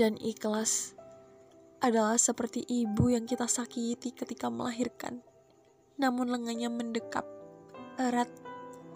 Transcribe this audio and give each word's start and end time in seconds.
Dan 0.00 0.16
ikhlas 0.16 0.96
adalah 1.84 2.16
seperti 2.16 2.64
ibu 2.64 3.12
yang 3.12 3.28
kita 3.28 3.44
sakiti 3.44 4.16
ketika 4.16 4.48
melahirkan, 4.48 5.20
namun 6.00 6.32
lengannya 6.32 6.72
mendekap 6.72 7.28
erat, 8.00 8.32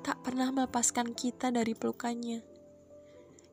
tak 0.00 0.24
pernah 0.24 0.48
melepaskan 0.48 1.12
kita 1.12 1.52
dari 1.52 1.76
pelukannya. 1.76 2.40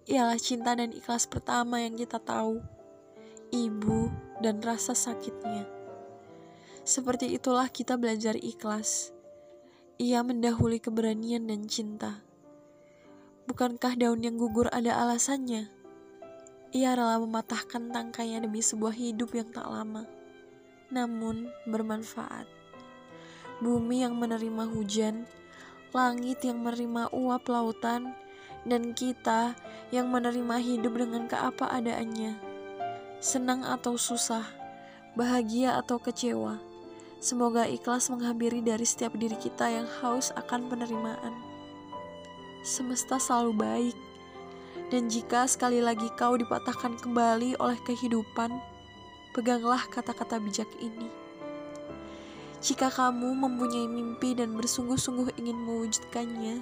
Ialah 0.08 0.40
cinta 0.40 0.80
dan 0.80 0.96
ikhlas 0.96 1.28
pertama 1.28 1.84
yang 1.84 2.00
kita 2.00 2.24
tahu, 2.24 2.64
ibu 3.52 4.08
dan 4.40 4.64
rasa 4.64 4.96
sakitnya. 4.96 5.68
Seperti 6.88 7.36
itulah 7.36 7.68
kita 7.68 8.00
belajar 8.00 8.40
ikhlas. 8.40 9.12
Ia 10.00 10.24
mendahului 10.24 10.80
keberanian 10.80 11.52
dan 11.52 11.68
cinta. 11.68 12.24
Bukankah 13.44 14.00
daun 14.00 14.24
yang 14.24 14.40
gugur 14.40 14.72
ada 14.72 15.04
alasannya? 15.04 15.81
Ia 16.72 16.96
rela 16.96 17.20
mematahkan 17.20 17.92
tangkainya 17.92 18.48
demi 18.48 18.64
sebuah 18.64 18.96
hidup 18.96 19.36
yang 19.36 19.52
tak 19.52 19.68
lama, 19.68 20.08
namun 20.88 21.52
bermanfaat. 21.68 22.48
Bumi 23.60 24.08
yang 24.08 24.16
menerima 24.16 24.72
hujan, 24.72 25.28
langit 25.92 26.40
yang 26.48 26.64
menerima 26.64 27.12
uap 27.12 27.44
lautan, 27.52 28.16
dan 28.64 28.96
kita 28.96 29.52
yang 29.92 30.08
menerima 30.08 30.64
hidup 30.64 30.96
dengan 30.96 31.28
keapa 31.28 31.68
adaannya. 31.68 32.40
Senang 33.20 33.68
atau 33.68 34.00
susah, 34.00 34.48
bahagia 35.20 35.76
atau 35.76 36.00
kecewa, 36.00 36.56
semoga 37.20 37.68
ikhlas 37.68 38.08
menghampiri 38.08 38.64
dari 38.64 38.88
setiap 38.88 39.12
diri 39.20 39.36
kita 39.36 39.68
yang 39.68 39.88
haus 40.00 40.32
akan 40.40 40.72
penerimaan. 40.72 41.36
Semesta 42.64 43.20
selalu 43.20 43.54
baik, 43.60 43.96
dan 44.92 45.08
jika 45.08 45.48
sekali 45.48 45.80
lagi 45.80 46.12
kau 46.20 46.36
dipatahkan 46.36 47.00
kembali 47.00 47.56
oleh 47.64 47.80
kehidupan, 47.88 48.52
peganglah 49.32 49.80
kata-kata 49.88 50.36
bijak 50.44 50.68
ini. 50.84 51.08
Jika 52.60 52.92
kamu 52.92 53.32
mempunyai 53.32 53.88
mimpi 53.88 54.36
dan 54.36 54.54
bersungguh-sungguh 54.60 55.40
ingin 55.40 55.56
mewujudkannya, 55.64 56.60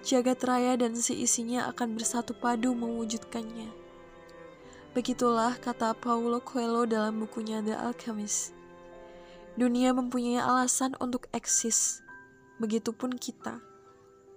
jagat 0.00 0.40
raya 0.48 0.80
dan 0.80 0.96
seisinya 0.96 1.68
akan 1.68 1.94
bersatu 1.94 2.32
padu 2.32 2.72
mewujudkannya. 2.72 3.68
Begitulah 4.96 5.60
kata 5.60 5.92
Paulo 5.94 6.40
Coelho 6.40 6.88
dalam 6.88 7.20
bukunya 7.20 7.60
The 7.62 7.76
Alchemist. 7.76 8.56
Dunia 9.60 9.92
mempunyai 9.92 10.40
alasan 10.40 10.96
untuk 10.98 11.28
eksis, 11.36 12.00
begitupun 12.58 13.14
kita. 13.20 13.60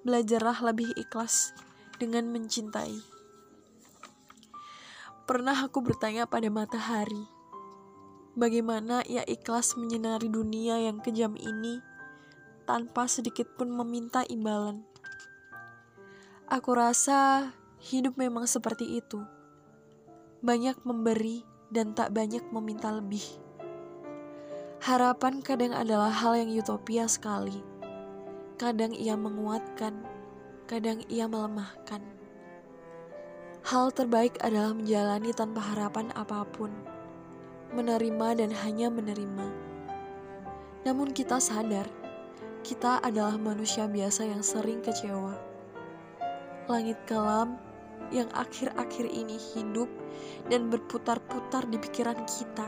Belajarlah 0.04 0.60
lebih 0.62 0.92
ikhlas 1.00 1.56
dengan 1.98 2.30
mencintai. 2.30 2.98
Pernah 5.24 5.58
aku 5.66 5.80
bertanya 5.80 6.28
pada 6.28 6.52
matahari, 6.52 7.24
Bagaimana 8.34 9.06
ia 9.06 9.22
ikhlas 9.30 9.78
menyinari 9.78 10.26
dunia 10.26 10.82
yang 10.82 10.98
kejam 11.06 11.38
ini 11.38 11.86
tanpa 12.66 13.06
sedikit 13.06 13.46
pun 13.54 13.70
meminta 13.70 14.26
imbalan. 14.26 14.82
Aku 16.50 16.74
rasa 16.74 17.54
hidup 17.78 18.18
memang 18.18 18.50
seperti 18.50 18.98
itu. 18.98 19.22
Banyak 20.42 20.82
memberi 20.82 21.46
dan 21.70 21.94
tak 21.94 22.10
banyak 22.10 22.42
meminta 22.50 22.90
lebih. 22.90 23.22
Harapan 24.82 25.46
kadang 25.46 25.78
adalah 25.78 26.10
hal 26.10 26.34
yang 26.34 26.50
utopia 26.58 27.06
sekali. 27.06 27.62
Kadang 28.58 28.98
ia 28.98 29.14
menguatkan, 29.14 29.94
kadang 30.64 31.04
ia 31.12 31.28
melemahkan. 31.28 32.00
Hal 33.64 33.96
terbaik 33.96 34.40
adalah 34.44 34.76
menjalani 34.76 35.32
tanpa 35.32 35.64
harapan 35.64 36.12
apa 36.16 36.44
pun 36.52 36.72
menerima 37.74 38.44
dan 38.44 38.52
hanya 38.64 38.88
menerima. 38.92 39.48
Namun 40.84 41.16
kita 41.16 41.40
sadar, 41.40 41.88
kita 42.62 43.00
adalah 43.00 43.40
manusia 43.40 43.88
biasa 43.88 44.28
yang 44.28 44.44
sering 44.44 44.84
kecewa. 44.84 45.36
Langit 46.68 47.00
kelam 47.08 47.56
yang 48.12 48.28
akhir-akhir 48.36 49.08
ini 49.10 49.40
hidup 49.56 49.88
dan 50.52 50.68
berputar-putar 50.68 51.66
di 51.72 51.80
pikiran 51.80 52.20
kita. 52.28 52.68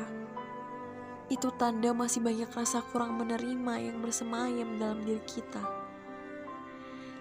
Itu 1.27 1.51
tanda 1.59 1.91
masih 1.91 2.23
banyak 2.23 2.49
rasa 2.55 2.79
kurang 2.93 3.19
menerima 3.19 3.73
yang 3.83 3.97
bersemayam 3.99 4.79
dalam 4.79 5.03
diri 5.03 5.21
kita. 5.27 5.74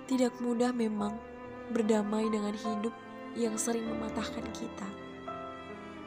Tidak 0.05 0.37
mudah 0.45 0.69
memang 0.77 1.17
berdamai 1.73 2.29
dengan 2.29 2.53
hidup 2.53 2.93
yang 3.41 3.57
sering 3.57 3.89
mematahkan 3.89 4.45
kita. 4.53 4.89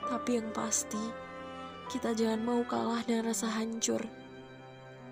Tapi 0.06 0.38
yang 0.38 0.54
pasti, 0.54 1.02
kita 1.90 2.14
jangan 2.14 2.42
mau 2.46 2.62
kalah 2.64 3.02
dengan 3.02 3.34
rasa 3.34 3.50
hancur. 3.50 4.06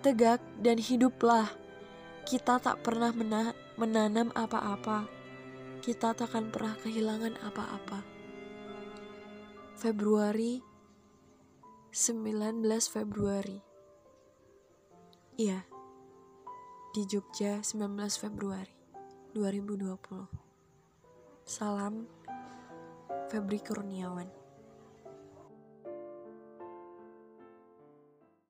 Tegak 0.06 0.40
dan 0.62 0.78
hiduplah. 0.78 1.50
Kita 2.30 2.62
tak 2.62 2.86
pernah 2.86 3.10
mena 3.10 3.58
menanam 3.78 4.30
apa-apa. 4.38 5.10
Kita 5.82 6.14
takkan 6.14 6.54
pernah 6.54 6.78
kehilangan 6.82 7.42
apa-apa. 7.42 8.06
Februari 9.76 10.62
19 11.90 12.62
Februari. 12.86 13.60
Iya. 15.42 15.66
Di 16.96 17.04
Jogja 17.10 17.60
19 17.60 17.98
Februari 18.16 18.75
2020. 19.36 20.32
Salam 21.44 22.08
Febri 23.28 23.60
Kurniawan. 23.60 24.45